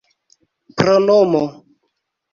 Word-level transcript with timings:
pronomo 0.77 1.43